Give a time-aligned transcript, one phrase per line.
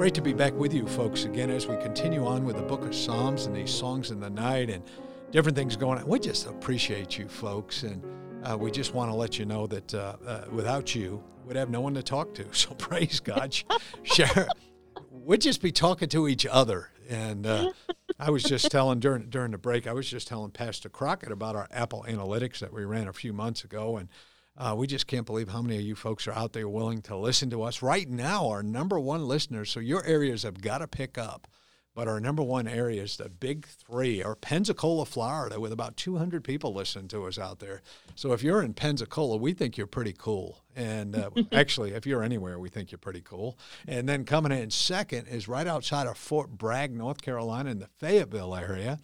[0.00, 2.86] Great to be back with you folks again as we continue on with the book
[2.86, 4.82] of Psalms and these songs in the night and
[5.30, 6.06] different things going on.
[6.06, 8.02] We just appreciate you folks and
[8.42, 11.68] uh, we just want to let you know that uh, uh, without you, we'd have
[11.68, 12.46] no one to talk to.
[12.54, 13.54] So praise God.
[14.02, 14.48] Share.
[15.10, 16.88] We'd just be talking to each other.
[17.10, 17.70] And uh,
[18.18, 21.56] I was just telling during during the break, I was just telling Pastor Crockett about
[21.56, 24.08] our Apple Analytics that we ran a few months ago, and
[24.60, 27.16] uh, we just can't believe how many of you folks are out there willing to
[27.16, 28.46] listen to us right now.
[28.46, 31.48] Our number one listeners, so your areas have got to pick up.
[31.94, 36.72] But our number one areas, the big three, are Pensacola, Florida, with about 200 people
[36.72, 37.82] listening to us out there.
[38.14, 40.62] So if you're in Pensacola, we think you're pretty cool.
[40.76, 43.58] And uh, actually, if you're anywhere, we think you're pretty cool.
[43.88, 47.88] And then coming in second is right outside of Fort Bragg, North Carolina, in the
[47.98, 49.00] Fayetteville area.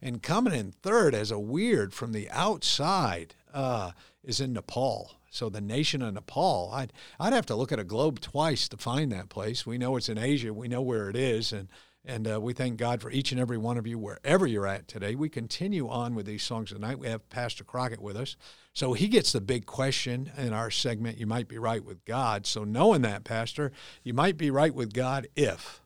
[0.00, 3.90] And coming in third as a weird from the outside uh,
[4.22, 5.12] is in Nepal.
[5.30, 8.76] So the nation of Nepal, I'd I'd have to look at a globe twice to
[8.76, 9.64] find that place.
[9.64, 10.52] We know it's in Asia.
[10.52, 11.68] We know where it is, and
[12.04, 14.88] and uh, we thank God for each and every one of you wherever you're at
[14.88, 15.14] today.
[15.14, 16.98] We continue on with these songs tonight.
[16.98, 18.36] We have Pastor Crockett with us,
[18.72, 21.18] so he gets the big question in our segment.
[21.18, 22.46] You might be right with God.
[22.46, 23.70] So knowing that, Pastor,
[24.02, 25.80] you might be right with God if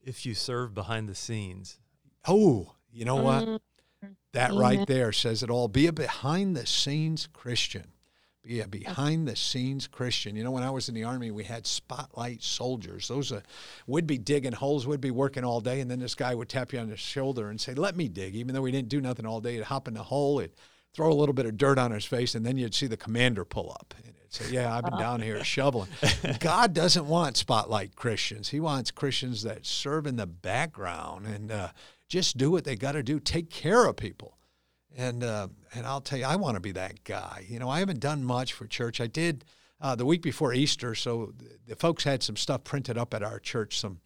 [0.00, 1.80] if you serve behind the scenes.
[2.26, 3.60] Oh, you know what?
[4.32, 5.68] That right there says it all.
[5.68, 7.92] Be a behind the scenes Christian.
[8.44, 10.36] Be a behind the scenes Christian.
[10.36, 13.08] You know, when I was in the army, we had spotlight soldiers.
[13.08, 13.40] Those uh,
[13.86, 16.72] would be digging holes, would be working all day, and then this guy would tap
[16.72, 19.26] you on the shoulder and say, "Let me dig." Even though we didn't do nothing
[19.26, 20.52] all day, he'd hop in the hole, he'd
[20.94, 23.44] throw a little bit of dirt on his face, and then you'd see the commander
[23.44, 25.90] pull up and say, "Yeah, I've been down here shoveling."
[26.38, 28.50] God doesn't want spotlight Christians.
[28.50, 31.50] He wants Christians that serve in the background and.
[31.50, 31.68] Uh,
[32.08, 33.20] just do what they got to do.
[33.20, 34.38] Take care of people.
[34.96, 37.44] And uh, and I'll tell you, I want to be that guy.
[37.48, 39.00] You know, I haven't done much for church.
[39.00, 39.44] I did
[39.80, 41.32] uh, the week before Easter, so
[41.66, 44.00] the folks had some stuff printed up at our church, some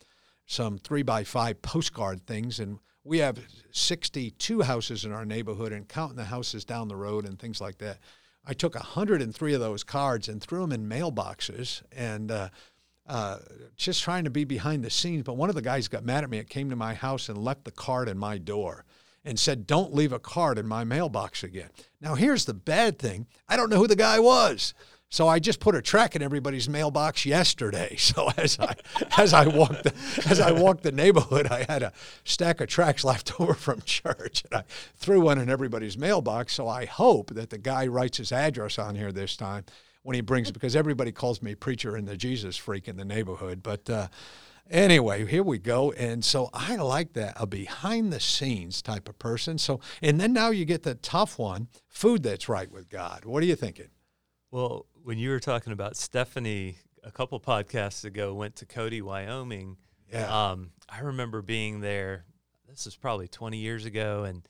[0.45, 3.39] some three by five postcard things, and we have
[3.71, 7.79] 62 houses in our neighborhood, and counting the houses down the road and things like
[7.79, 7.99] that.
[8.45, 12.49] I took 103 of those cards and threw them in mailboxes, and uh,
[13.07, 13.39] uh,
[13.77, 15.25] just trying to be behind the scenes.
[15.25, 16.39] But one of the guys got mad at me.
[16.39, 18.85] It came to my house and left the card in my door
[19.25, 21.71] and said, Don't leave a card in my mailbox again.
[22.01, 24.75] Now, here's the bad thing I don't know who the guy was.
[25.13, 27.97] So I just put a track in everybody's mailbox yesterday.
[27.99, 28.75] So as I
[29.19, 29.87] as I walked
[30.27, 31.93] as I walked the neighborhood, I had a
[32.25, 34.65] stack of tracks left over from church, and I
[34.97, 36.55] threw one in everybody's mailbox.
[36.55, 39.67] So I hope that the guy writes his address on here this time
[40.03, 43.63] when he brings because everybody calls me preacher and the Jesus freak in the neighborhood.
[43.63, 44.09] But uh,
[44.71, 45.93] anyway, here we go.
[45.93, 49.59] And so I like that a behind the scenes type of person.
[49.59, 53.25] So and then now you get the tough one, food that's right with God.
[53.25, 53.89] What are you thinking?
[54.51, 59.77] Well, when you were talking about Stephanie a couple podcasts ago went to Cody, Wyoming.
[60.13, 60.51] Yeah.
[60.51, 62.25] Um, I remember being there.
[62.69, 64.47] This is probably 20 years ago, and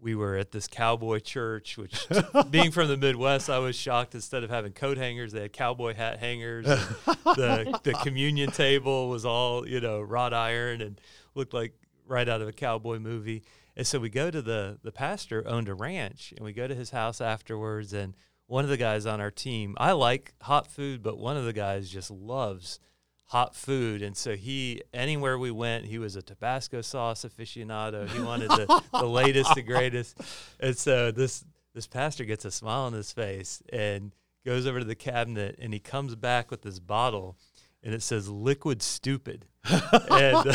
[0.00, 2.06] we were at this cowboy church, which
[2.50, 4.14] being from the Midwest, I was shocked.
[4.14, 6.66] Instead of having coat hangers, they had cowboy hat hangers.
[6.66, 11.00] the the communion table was all you know wrought iron and
[11.34, 11.74] looked like
[12.06, 13.42] right out of a cowboy movie.
[13.76, 16.74] And so we go to the the pastor owned a ranch, and we go to
[16.74, 17.92] his house afterwards.
[17.92, 18.14] And
[18.46, 21.52] one of the guys on our team, I like hot food, but one of the
[21.52, 22.78] guys just loves
[23.26, 24.02] hot food.
[24.02, 28.08] And so he, anywhere we went, he was a Tabasco sauce aficionado.
[28.08, 30.20] He wanted the, the latest, the greatest.
[30.60, 31.44] And so this
[31.74, 34.12] this pastor gets a smile on his face and
[34.46, 37.36] goes over to the cabinet and he comes back with this bottle
[37.82, 39.46] and it says liquid stupid.
[39.70, 40.46] and,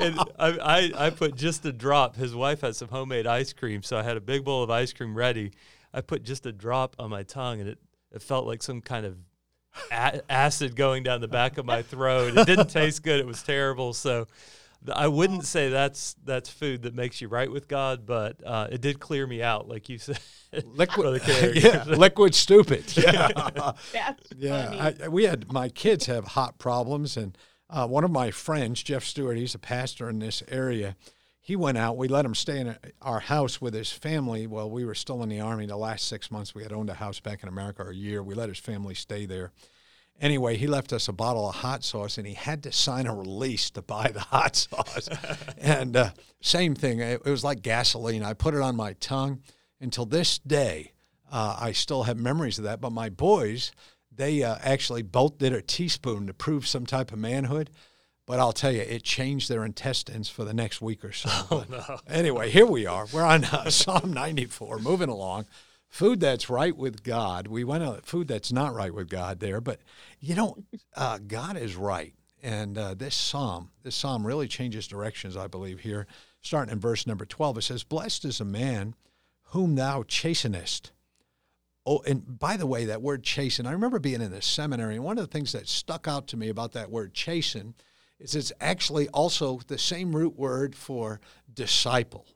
[0.00, 2.16] and I, I, I put just a drop.
[2.16, 4.92] His wife had some homemade ice cream, so I had a big bowl of ice
[4.92, 5.52] cream ready.
[5.92, 7.78] I put just a drop on my tongue and it,
[8.12, 9.16] it felt like some kind of
[9.90, 12.36] acid going down the back of my throat.
[12.36, 13.20] It didn't taste good.
[13.20, 13.92] It was terrible.
[13.92, 14.26] So
[14.92, 18.80] I wouldn't say that's that's food that makes you right with God, but uh, it
[18.80, 20.18] did clear me out, like you said.
[20.64, 21.22] Liquid,
[21.54, 22.96] yeah, liquid stupid.
[22.96, 23.28] Yeah,
[23.92, 24.94] That's yeah.
[25.02, 27.36] I, we had my kids have hot problems, and
[27.70, 30.96] uh, one of my friends, Jeff Stewart, he's a pastor in this area.
[31.44, 31.98] He went out.
[31.98, 35.28] We let him stay in our house with his family while we were still in
[35.28, 35.66] the army.
[35.66, 38.22] The last six months, we had owned a house back in America, or a year.
[38.22, 39.52] We let his family stay there.
[40.18, 43.14] Anyway, he left us a bottle of hot sauce, and he had to sign a
[43.14, 45.10] release to buy the hot sauce.
[45.58, 46.10] and uh,
[46.40, 48.22] same thing, it, it, was like gasoline.
[48.22, 49.42] I put it on my tongue.
[49.82, 50.92] Until this day,
[51.30, 52.80] uh, I still have memories of that.
[52.80, 53.70] But my boys,
[54.10, 57.68] they uh, actually both did a teaspoon to prove some type of manhood.
[58.26, 61.28] But I'll tell you, it changed their intestines for the next week or so.
[61.50, 62.00] Oh, no.
[62.08, 63.06] Anyway, here we are.
[63.12, 65.46] We're on uh, Psalm 94, moving along.
[65.88, 67.46] Food that's right with God.
[67.46, 69.78] We went on food that's not right with God there, but
[70.18, 70.56] you know,
[70.96, 72.14] uh, God is right.
[72.42, 76.06] And uh, this psalm, this psalm really changes directions, I believe, here.
[76.42, 78.94] Starting in verse number 12, it says, Blessed is a man
[79.48, 80.92] whom thou chastenest.
[81.86, 85.04] Oh, and by the way, that word chasten, I remember being in the seminary, and
[85.04, 87.74] one of the things that stuck out to me about that word chasten
[88.18, 91.20] is it's actually also the same root word for
[91.52, 92.26] disciple.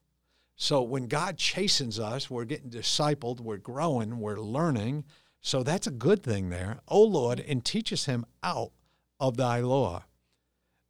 [0.56, 5.04] So when God chastens us, we're getting discipled, we're growing, we're learning.
[5.40, 6.80] So that's a good thing there.
[6.88, 8.72] O Lord, and teachest him out
[9.20, 10.04] of thy law,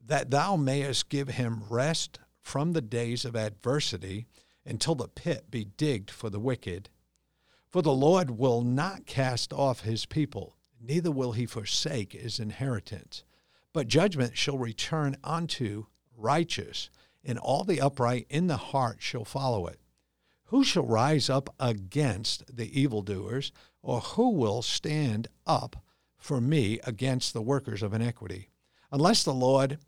[0.05, 4.26] that thou mayest give him rest from the days of adversity
[4.64, 6.88] until the pit be digged for the wicked.
[7.69, 13.23] For the Lord will not cast off his people, neither will he forsake his inheritance.
[13.73, 15.87] But judgment shall return unto
[16.17, 16.91] righteous,
[17.25, 19.81] and all the upright in the heart shall follow it.
[20.47, 25.85] Who shall rise up against the evildoers, or who will stand up
[26.17, 28.50] for me against the workers of iniquity?
[28.91, 29.79] Unless the Lord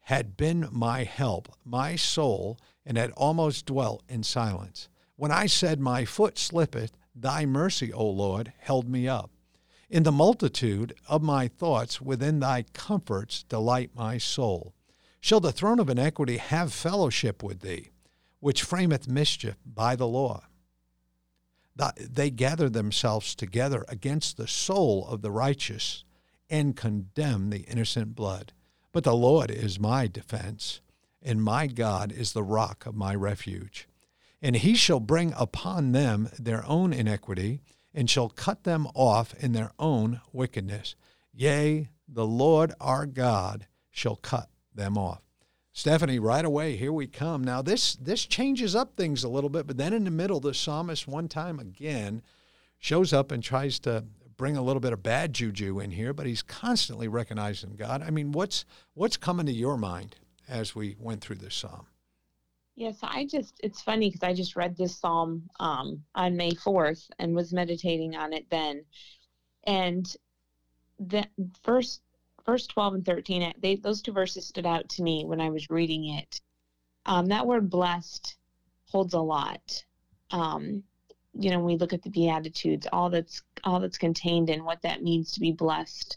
[0.00, 4.88] had been my help, my soul, and had almost dwelt in silence.
[5.14, 9.30] When I said, My foot slippeth, thy mercy, O Lord, held me up.
[9.90, 14.72] In the multitude of my thoughts, within thy comforts, delight my soul.
[15.20, 17.90] Shall the throne of iniquity have fellowship with thee,
[18.38, 20.44] which frameth mischief by the law?
[21.98, 26.04] They gather themselves together against the soul of the righteous
[26.48, 28.52] and condemn the innocent blood.
[28.92, 30.80] But the Lord is my defense,
[31.20, 33.88] and my God is the rock of my refuge.
[34.40, 37.62] And he shall bring upon them their own iniquity
[37.94, 40.94] and shall cut them off in their own wickedness.
[41.32, 45.22] Yea, the Lord our God shall cut them off.
[45.72, 47.44] Stephanie, right away, here we come.
[47.44, 50.52] Now this this changes up things a little bit, but then in the middle, the
[50.52, 52.22] psalmist one time again
[52.78, 54.04] shows up and tries to
[54.36, 58.02] bring a little bit of bad juju in here, but he's constantly recognizing God.
[58.02, 58.64] I mean, what's
[58.94, 60.16] what's coming to your mind
[60.48, 61.86] as we went through this psalm?
[62.80, 66.34] Yes, yeah, so I just, it's funny because I just read this psalm um, on
[66.38, 68.86] May 4th and was meditating on it then.
[69.64, 70.06] And
[70.98, 71.26] the
[71.62, 72.00] first,
[72.46, 75.68] verse 12 and 13, they, those two verses stood out to me when I was
[75.68, 76.40] reading it.
[77.04, 78.36] Um, that word blessed
[78.86, 79.84] holds a lot.
[80.30, 80.82] Um,
[81.34, 85.02] you know, we look at the Beatitudes, all that's all that's contained in what that
[85.02, 86.16] means to be blessed.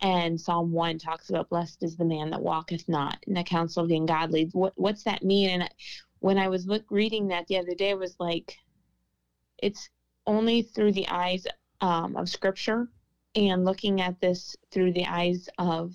[0.00, 3.82] And Psalm 1 talks about blessed is the man that walketh not in the counsel
[3.82, 4.48] of the ungodly.
[4.52, 5.62] What, what's that mean?
[5.62, 5.70] And
[6.20, 8.56] when I was look, reading that the other day, I was like,
[9.58, 9.88] it's
[10.26, 11.46] only through the eyes
[11.80, 12.88] um, of Scripture
[13.34, 15.94] and looking at this through the eyes of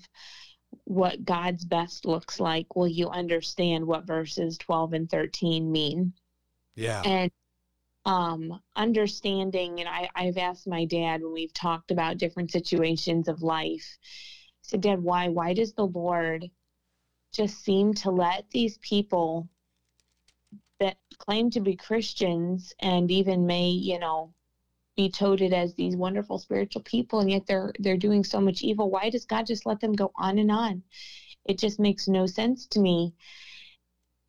[0.84, 6.12] what God's best looks like, will you understand what verses 12 and 13 mean?
[6.74, 7.02] Yeah.
[7.04, 7.30] And
[8.04, 13.42] um, understanding, and I, I've asked my dad when we've talked about different situations of
[13.42, 15.28] life, I said, Dad, why?
[15.28, 16.48] Why does the Lord
[17.32, 19.48] just seem to let these people
[20.80, 24.32] that claim to be Christians and even may, you know,
[24.96, 28.90] be touted as these wonderful spiritual people and yet they're they're doing so much evil
[28.90, 30.82] why does god just let them go on and on
[31.46, 33.12] it just makes no sense to me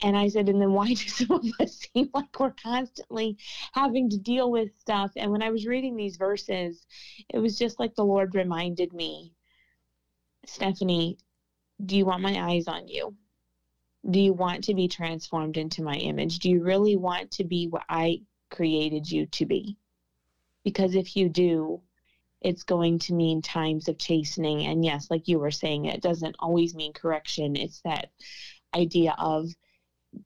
[0.03, 3.37] and I said, and then why do some of us seem like we're constantly
[3.73, 5.11] having to deal with stuff?
[5.15, 6.85] And when I was reading these verses,
[7.29, 9.33] it was just like the Lord reminded me,
[10.45, 11.17] Stephanie,
[11.83, 13.15] do you want my eyes on you?
[14.09, 16.39] Do you want to be transformed into my image?
[16.39, 19.77] Do you really want to be what I created you to be?
[20.65, 21.81] Because if you do,
[22.41, 24.65] it's going to mean times of chastening.
[24.65, 27.55] And yes, like you were saying, it doesn't always mean correction.
[27.55, 28.11] It's that
[28.75, 29.47] idea of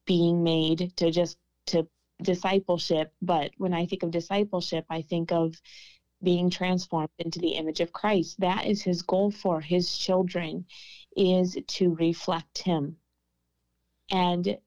[0.05, 1.87] being made to just to
[2.23, 5.53] discipleship but when i think of discipleship i think of
[6.23, 8.39] being transformed into the image of christ.
[8.39, 10.65] That is his goal for his children
[11.15, 12.97] is to reflect him.
[14.11, 14.57] And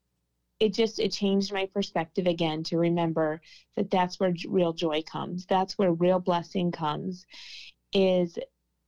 [0.61, 3.41] it just it changed my perspective again to remember
[3.77, 5.47] that that's where real joy comes.
[5.47, 7.27] That's where real blessing comes
[7.93, 8.39] is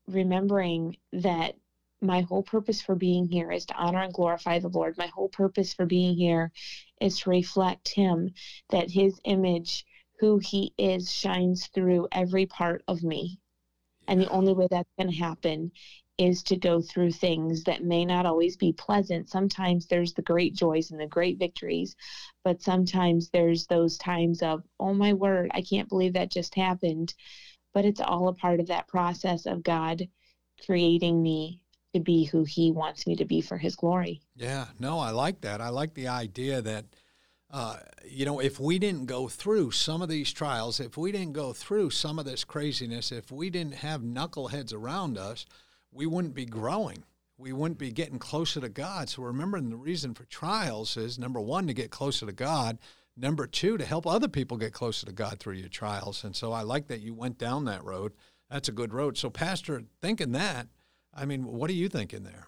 [0.06, 1.56] remembering that
[2.02, 4.98] my whole purpose for being here is to honor and glorify the Lord.
[4.98, 6.50] My whole purpose for being here
[7.00, 8.30] is to reflect Him,
[8.70, 9.86] that His image,
[10.18, 13.38] who He is, shines through every part of me.
[14.08, 15.72] And the only way that's going to happen
[16.18, 19.28] is to go through things that may not always be pleasant.
[19.30, 21.96] Sometimes there's the great joys and the great victories,
[22.44, 27.14] but sometimes there's those times of, oh my word, I can't believe that just happened.
[27.72, 30.06] But it's all a part of that process of God
[30.66, 31.61] creating me
[31.94, 34.20] to be who he wants me to be for his glory.
[34.36, 35.60] Yeah, no, I like that.
[35.60, 36.86] I like the idea that,
[37.50, 41.34] uh, you know, if we didn't go through some of these trials, if we didn't
[41.34, 45.44] go through some of this craziness, if we didn't have knuckleheads around us,
[45.90, 47.04] we wouldn't be growing.
[47.36, 49.08] We wouldn't be getting closer to God.
[49.08, 52.78] So remembering the reason for trials is number one, to get closer to God.
[53.16, 56.24] Number two, to help other people get closer to God through your trials.
[56.24, 58.12] And so I like that you went down that road.
[58.50, 59.18] That's a good road.
[59.18, 60.68] So, Pastor, thinking that,
[61.14, 62.46] I mean, what do you think in there?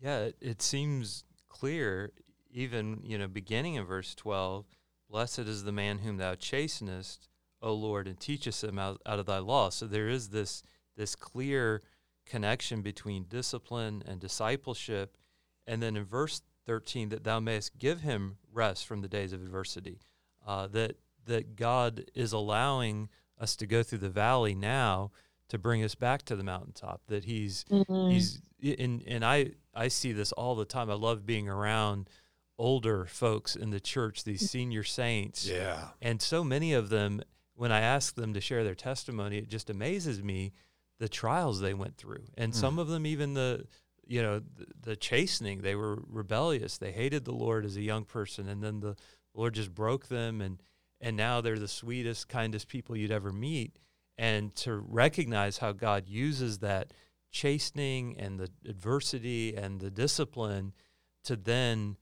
[0.00, 2.12] Yeah, it, it seems clear,
[2.50, 4.64] even, you know, beginning in verse 12
[5.10, 7.28] Blessed is the man whom thou chastenest,
[7.62, 9.70] O Lord, and teachest him out, out of thy law.
[9.70, 10.62] So there is this,
[10.96, 11.82] this clear
[12.26, 15.16] connection between discipline and discipleship.
[15.66, 19.40] And then in verse 13, that thou mayest give him rest from the days of
[19.40, 20.00] adversity.
[20.46, 23.08] Uh, that, that God is allowing
[23.40, 25.10] us to go through the valley now
[25.48, 28.10] to bring us back to the mountaintop that he's mm-hmm.
[28.10, 30.90] he's and and I I see this all the time.
[30.90, 32.08] I love being around
[32.58, 35.46] older folks in the church, these senior saints.
[35.46, 35.88] Yeah.
[36.02, 37.22] And so many of them
[37.54, 40.52] when I ask them to share their testimony, it just amazes me
[40.98, 42.24] the trials they went through.
[42.36, 42.56] And mm.
[42.56, 43.66] some of them even the
[44.08, 48.04] you know the, the, chastening they were rebellious they hated the lord as a young
[48.04, 48.96] person and then the
[49.34, 50.62] lord just broke them and
[51.00, 53.78] and now they're the sweetest kindest people you'd ever meet
[54.18, 56.92] and to recognize how God uses that
[57.30, 60.72] chastening and the adversity and the discipline
[61.24, 61.96] to then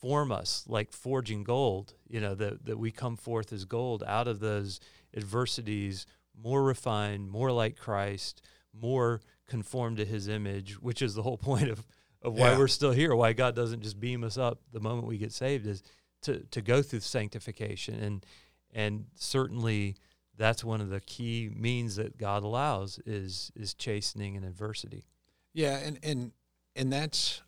[0.00, 4.28] form us like forging gold, you know, that, that we come forth as gold out
[4.28, 4.80] of those
[5.16, 6.06] adversities,
[6.40, 8.40] more refined, more like Christ,
[8.72, 11.84] more conformed to his image, which is the whole point of,
[12.22, 12.58] of why yeah.
[12.58, 15.66] we're still here, why God doesn't just beam us up the moment we get saved
[15.66, 15.82] is
[16.22, 18.00] to, to go through sanctification.
[18.00, 18.26] And,
[18.72, 19.96] and certainly
[20.38, 25.04] that's one of the key means that God allows is is chastening and adversity.
[25.52, 26.32] Yeah, and and
[26.74, 27.42] and that's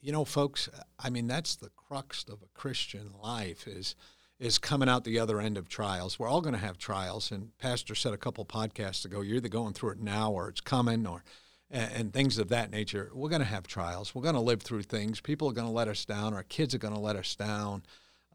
[0.00, 0.68] you know, folks.
[0.98, 3.96] I mean, that's the crux of a Christian life is
[4.38, 6.18] is coming out the other end of trials.
[6.18, 9.48] We're all going to have trials, and Pastor said a couple podcasts ago, you're either
[9.48, 11.24] going through it now or it's coming, or
[11.70, 13.10] and, and things of that nature.
[13.14, 14.14] We're going to have trials.
[14.14, 15.20] We're going to live through things.
[15.20, 16.34] People are going to let us down.
[16.34, 17.82] Our kids are going to let us down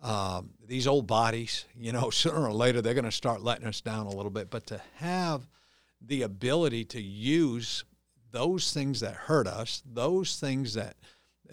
[0.01, 3.81] um, these old bodies, you know, sooner or later they're going to start letting us
[3.81, 4.49] down a little bit.
[4.49, 5.47] But to have
[6.01, 7.83] the ability to use
[8.31, 10.95] those things that hurt us, those things that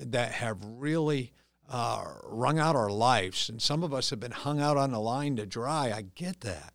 [0.00, 1.32] that have really
[1.68, 5.00] uh, wrung out our lives, and some of us have been hung out on the
[5.00, 5.92] line to dry.
[5.94, 6.72] I get that.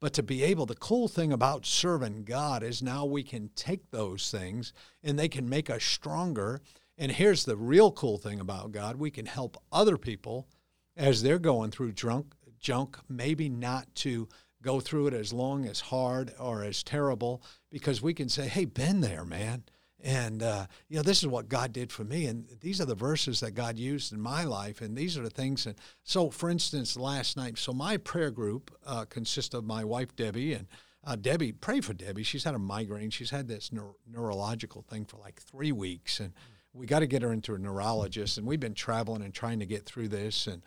[0.00, 3.90] But to be able, the cool thing about serving God is now we can take
[3.90, 4.72] those things
[5.02, 6.62] and they can make us stronger.
[6.96, 10.48] And here's the real cool thing about God we can help other people
[10.96, 14.28] as they're going through drunk junk, maybe not to
[14.62, 18.66] go through it as long, as hard, or as terrible, because we can say, "Hey,
[18.66, 19.64] been there, man."
[20.02, 22.94] And uh, you know, this is what God did for me, and these are the
[22.94, 25.66] verses that God used in my life, and these are the things.
[25.66, 30.14] And so, for instance, last night, so my prayer group uh, consists of my wife
[30.16, 30.66] Debbie and
[31.04, 31.52] uh, Debbie.
[31.52, 32.22] Pray for Debbie.
[32.22, 33.10] She's had a migraine.
[33.10, 36.32] She's had this neuro- neurological thing for like three weeks, and
[36.72, 38.38] we got to get her into a neurologist.
[38.38, 40.62] And we've been traveling and trying to get through this, and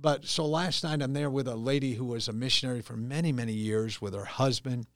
[0.00, 3.32] but so last night I'm there with a lady who was a missionary for many,
[3.32, 4.86] many years with her husband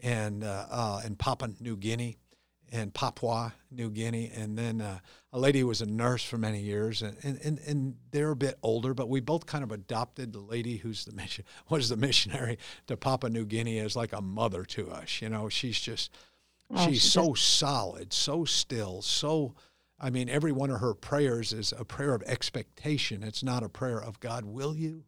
[0.00, 2.18] and uh, uh, in Papua New Guinea
[2.72, 4.98] and Papua New Guinea, and then uh,
[5.32, 8.58] a lady who was a nurse for many years, and, and, and, they're a bit
[8.62, 12.58] older, but we both kind of adopted the lady who's the mission was the missionary
[12.86, 15.20] to Papua New Guinea as like a mother to us.
[15.20, 16.10] You know, she's just
[16.74, 19.54] oh, she's so solid, so still, so
[20.02, 23.22] I mean, every one of her prayers is a prayer of expectation.
[23.22, 25.04] It's not a prayer of God, will you?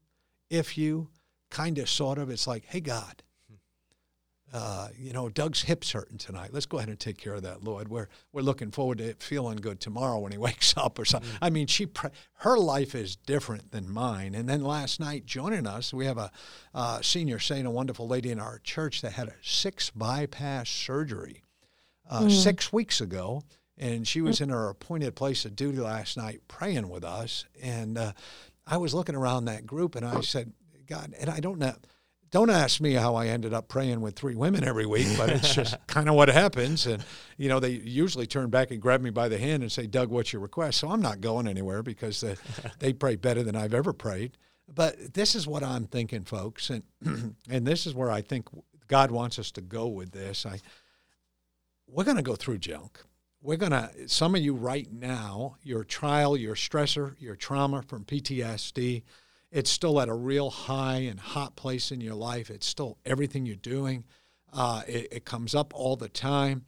[0.48, 1.08] If you,
[1.50, 2.30] kind of, sort of.
[2.30, 3.24] It's like, hey, God,
[4.52, 6.50] uh, you know, Doug's hip's hurting tonight.
[6.52, 7.88] Let's go ahead and take care of that, Lord.
[7.88, 11.28] We're, we're looking forward to it feeling good tomorrow when he wakes up or something.
[11.28, 11.44] Mm-hmm.
[11.44, 11.88] I mean, she
[12.34, 14.36] her life is different than mine.
[14.36, 16.30] And then last night, joining us, we have a
[16.72, 21.42] uh, senior saint, a wonderful lady in our church that had a six bypass surgery
[22.08, 22.28] uh, mm-hmm.
[22.28, 23.42] six weeks ago
[23.76, 27.44] and she was in her appointed place of duty last night praying with us.
[27.62, 28.12] And uh,
[28.66, 30.52] I was looking around that group, and I said,
[30.86, 31.74] God, and I don't know.
[32.30, 35.54] don't ask me how I ended up praying with three women every week, but it's
[35.54, 36.86] just kind of what happens.
[36.86, 37.04] And,
[37.36, 40.10] you know, they usually turn back and grab me by the hand and say, Doug,
[40.10, 40.78] what's your request?
[40.78, 42.36] So I'm not going anywhere because they,
[42.78, 44.36] they pray better than I've ever prayed.
[44.72, 46.70] But this is what I'm thinking, folks.
[46.70, 46.84] And,
[47.50, 48.48] and this is where I think
[48.86, 50.46] God wants us to go with this.
[50.46, 50.60] I,
[51.86, 53.00] we're going to go through junk.
[53.44, 58.06] We're going to, some of you right now, your trial, your stressor, your trauma from
[58.06, 59.02] PTSD,
[59.52, 62.48] it's still at a real high and hot place in your life.
[62.48, 64.04] It's still everything you're doing.
[64.50, 66.64] Uh, it, it comes up all the time.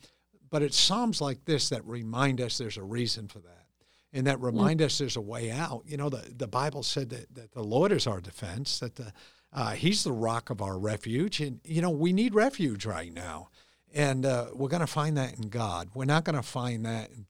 [0.51, 3.65] But it's Psalms like this that remind us there's a reason for that.
[4.13, 5.85] And that remind us there's a way out.
[5.87, 9.15] You know, the, the Bible said that, that the Lord is our defense, that the,
[9.51, 11.41] uh, He's the rock of our refuge.
[11.41, 13.49] And, you know, we need refuge right now.
[13.97, 15.89] And uh, we're going to find that in God.
[15.95, 17.25] We're not going to find that, in,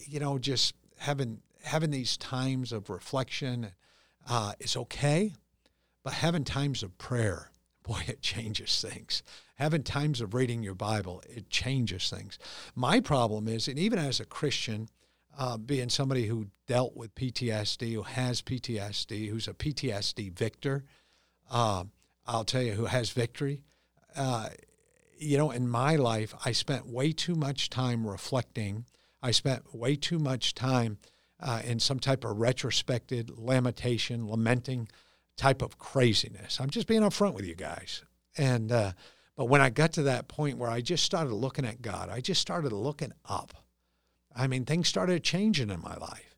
[0.00, 3.70] you know, just having having these times of reflection
[4.28, 5.32] uh, is okay,
[6.02, 7.52] but having times of prayer,
[7.84, 9.22] boy, it changes things.
[9.54, 12.40] Having times of reading your Bible, it changes things.
[12.74, 14.88] My problem is, and even as a Christian,
[15.38, 20.82] uh, being somebody who dealt with PTSD, who has PTSD, who's a PTSD victor,
[21.52, 21.84] uh,
[22.26, 23.62] I'll tell you, who has victory.
[24.16, 24.48] Uh,
[25.18, 28.86] you know, in my life, I spent way too much time reflecting.
[29.22, 30.98] I spent way too much time
[31.40, 34.88] uh, in some type of retrospective lamentation, lamenting
[35.36, 36.60] type of craziness.
[36.60, 38.02] I'm just being upfront with you guys.
[38.36, 38.92] And uh,
[39.36, 42.20] but when I got to that point where I just started looking at God, I
[42.20, 43.54] just started looking up.
[44.34, 46.36] I mean, things started changing in my life.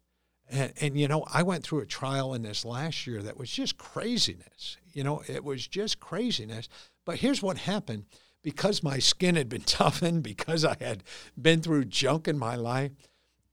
[0.49, 3.51] And, and you know, I went through a trial in this last year that was
[3.51, 4.77] just craziness.
[4.93, 6.69] You know, it was just craziness.
[7.05, 8.05] But here's what happened
[8.47, 11.03] because my skin had been toughened, because I had
[11.37, 12.93] been through junk in my life,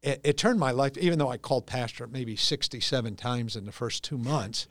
[0.03, 3.71] it, it, turned my life, even though I called pastor maybe 67 times in the
[3.71, 4.67] first two months,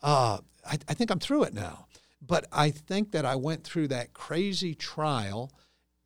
[0.00, 1.88] uh, I, I think I'm through it now.
[2.22, 5.50] But I think that I went through that crazy trial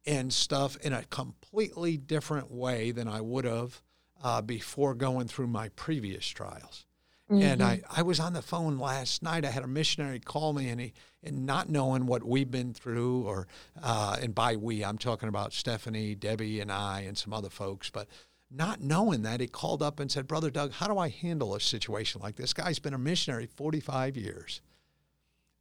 [0.07, 3.83] and stuff in a completely different way than I would have
[4.25, 6.87] uh, before going through my previous trials.
[7.31, 7.43] Mm-hmm.
[7.43, 9.45] And I, I was on the phone last night.
[9.45, 13.25] I had a missionary call me, and he, and not knowing what we've been through,
[13.25, 13.47] or
[13.83, 17.91] uh, and by we, I'm talking about Stephanie, Debbie, and I, and some other folks.
[17.91, 18.09] But
[18.51, 21.61] not knowing that, he called up and said, Brother Doug, how do I handle a
[21.61, 22.55] situation like this?
[22.55, 24.63] Guy's been a missionary 45 years.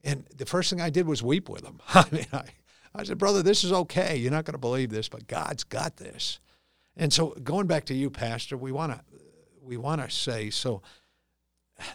[0.04, 1.82] And the first thing I did was weep with him.
[1.94, 2.46] I mean, I,
[2.96, 4.16] I said, Brother, this is okay.
[4.16, 6.40] You're not going to believe this, but God's got this.
[6.96, 9.02] And so going back to you, Pastor, we want to
[9.62, 10.82] we want to say so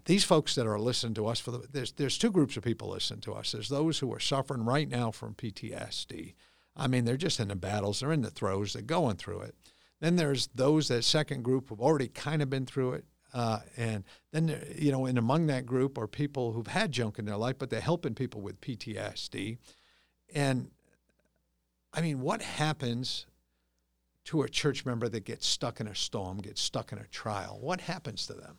[0.04, 2.90] these folks that are listening to us for the there's there's two groups of people
[2.90, 3.52] listening to us.
[3.52, 6.34] There's those who are suffering right now from PTSD.
[6.76, 9.54] I mean, they're just in the battles, they're in the throes, they're going through it.
[10.00, 13.04] Then there's those that second group who've already kind of been through it.
[13.34, 17.24] Uh, and then, you know, and among that group are people who've had junk in
[17.24, 19.58] their life, but they're helping people with PTSD.
[20.34, 20.70] And
[21.92, 23.26] I mean, what happens
[24.24, 27.58] to a church member that gets stuck in a storm, gets stuck in a trial?
[27.60, 28.58] What happens to them?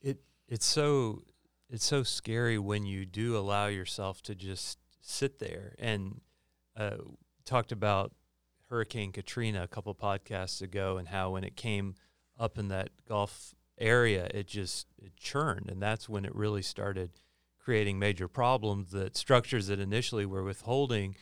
[0.00, 1.22] It it's so
[1.70, 6.20] it's so scary when you do allow yourself to just sit there and
[6.76, 6.96] uh,
[7.44, 8.12] talked about
[8.70, 11.94] Hurricane Katrina a couple podcasts ago and how when it came
[12.38, 17.10] up in that Gulf area, it just it churned, and that's when it really started
[17.58, 18.90] creating major problems.
[18.92, 21.16] That structures that initially were withholding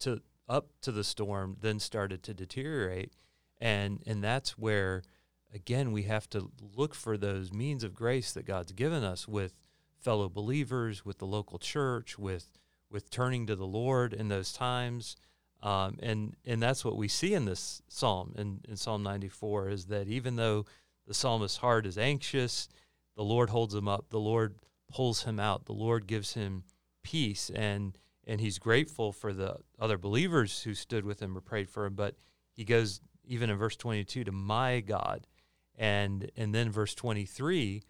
[0.00, 3.12] to up to the storm then started to deteriorate,
[3.60, 5.02] and and that's where
[5.54, 9.54] again we have to look for those means of grace that God's given us with
[9.98, 12.58] fellow believers, with the local church, with
[12.90, 15.16] with turning to the Lord in those times
[15.62, 19.86] um, and and that's what we see in this psalm in, in Psalm 94 is
[19.86, 20.64] that even though
[21.06, 22.68] the psalmist's heart is anxious,
[23.16, 24.06] the Lord holds him up.
[24.10, 24.54] The Lord
[24.90, 25.66] pulls him out.
[25.66, 26.64] The Lord gives him
[27.02, 31.68] peace, and and he's grateful for the other believers who stood with him or prayed
[31.68, 31.94] for him.
[31.94, 32.16] But
[32.52, 35.26] he goes even in verse 22 to my God,
[35.80, 37.82] and and then verse 23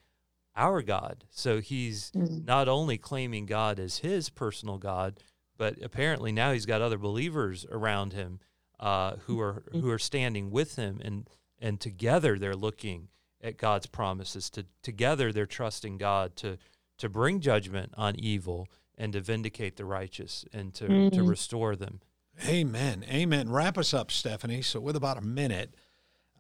[0.57, 1.25] our God.
[1.31, 2.45] So he's mm-hmm.
[2.45, 5.19] not only claiming God as his personal God,
[5.57, 8.41] but apparently now he's got other believers around him
[8.79, 13.09] uh, who are who are standing with him, and and together they're looking
[13.43, 14.49] at God's promises.
[14.51, 16.59] To together they're trusting God to
[16.99, 21.17] to bring judgment on evil and to vindicate the righteous and to mm-hmm.
[21.17, 22.01] to restore them.
[22.47, 23.05] Amen.
[23.11, 23.51] Amen.
[23.51, 24.63] Wrap us up, Stephanie.
[24.63, 25.75] So with about a minute.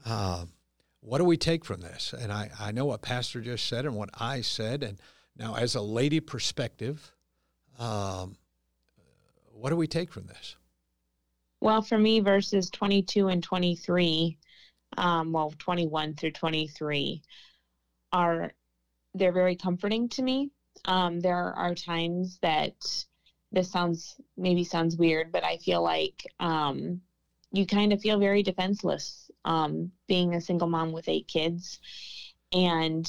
[0.06, 0.46] Uh,
[1.00, 2.12] what do we take from this?
[2.12, 4.82] And I, I know what Pastor just said and what I said.
[4.82, 4.98] And
[5.36, 7.12] now, as a lady perspective,
[7.78, 8.36] um,
[9.52, 10.56] what do we take from this?
[11.60, 14.38] Well, for me, verses 22 and 23,
[14.96, 17.22] um, well, 21 through 23,
[18.12, 18.52] are
[19.14, 20.50] they're very comforting to me
[20.84, 22.74] Um, there are times that
[23.52, 27.02] this sounds maybe sounds weird, but I feel like um,
[27.52, 31.80] you kind of feel very defenseless um, being a single mom with eight kids.
[32.52, 33.06] And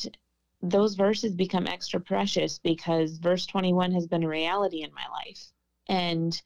[0.61, 5.51] those verses become extra precious because verse 21 has been a reality in my life.
[5.87, 6.39] And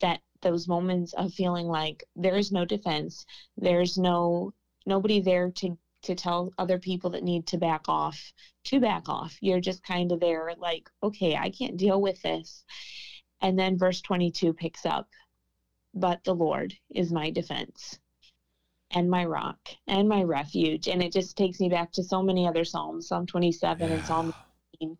[0.00, 3.24] that those moments of feeling like there is no defense,
[3.56, 4.52] there's no
[4.84, 8.32] nobody there to to tell other people that need to back off
[8.64, 9.36] to back off.
[9.40, 12.64] You're just kind of there like, okay, I can't deal with this.
[13.40, 15.08] And then verse 22 picks up,
[15.94, 18.00] but the Lord is my defense
[18.92, 20.88] and my rock and my refuge.
[20.88, 23.94] And it just takes me back to so many other Psalms, Psalm 27 yeah.
[23.94, 24.34] and Psalm
[24.80, 24.98] 19.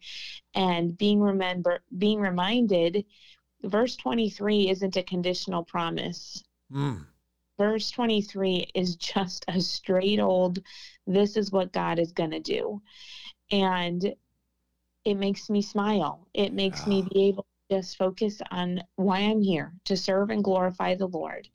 [0.55, 3.05] And being remember being reminded,
[3.63, 6.43] verse 23 isn't a conditional promise.
[6.73, 7.07] Mm.
[7.59, 10.59] Verse 23 is just a straight old,
[11.07, 12.81] this is what God is going to do.
[13.51, 14.15] And
[15.05, 16.27] it makes me smile.
[16.33, 16.89] It makes yeah.
[16.89, 21.49] me be able just focus on why I'm here to serve and glorify the Lord.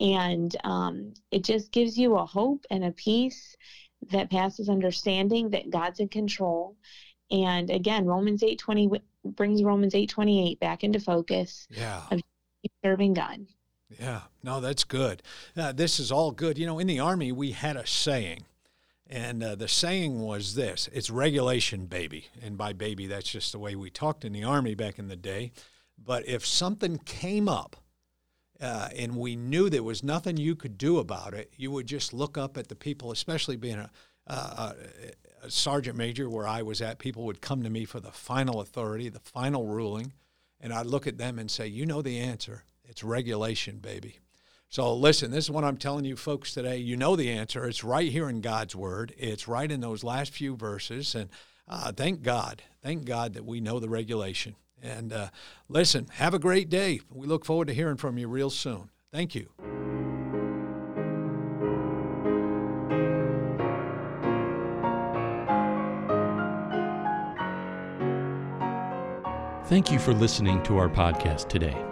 [0.00, 3.56] And um, it just gives you a hope and a peace
[4.10, 6.76] that passes understanding that God's in control.
[7.30, 11.68] And again, Romans 8:20 brings Romans 8:28 back into focus.
[11.70, 12.02] Yeah.
[12.10, 12.20] Of
[12.84, 13.46] serving God.
[14.00, 14.22] Yeah.
[14.42, 15.22] No, that's good.
[15.56, 16.58] Uh, this is all good.
[16.58, 18.44] You know, in the army we had a saying
[19.12, 22.28] and uh, the saying was this it's regulation, baby.
[22.42, 25.16] And by baby, that's just the way we talked in the Army back in the
[25.16, 25.52] day.
[26.02, 27.76] But if something came up
[28.58, 32.14] uh, and we knew there was nothing you could do about it, you would just
[32.14, 33.90] look up at the people, especially being a,
[34.26, 34.74] a,
[35.42, 38.62] a sergeant major where I was at, people would come to me for the final
[38.62, 40.14] authority, the final ruling.
[40.58, 42.64] And I'd look at them and say, You know the answer.
[42.84, 44.20] It's regulation, baby.
[44.72, 46.78] So listen, this is what I'm telling you folks today.
[46.78, 47.66] You know the answer.
[47.66, 49.14] It's right here in God's word.
[49.18, 51.14] It's right in those last few verses.
[51.14, 51.28] And
[51.68, 54.56] uh, thank God, thank God that we know the regulation.
[54.82, 55.28] And uh,
[55.68, 57.02] listen, have a great day.
[57.10, 58.88] We look forward to hearing from you real soon.
[59.12, 59.50] Thank you.
[69.66, 71.91] Thank you for listening to our podcast today.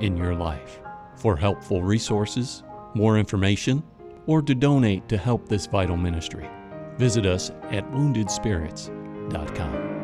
[0.00, 0.80] in your life.
[1.16, 2.62] For helpful resources,
[2.94, 3.82] more information,
[4.26, 6.48] or to donate to help this vital ministry,
[6.96, 9.97] visit us at woundedspirits.com.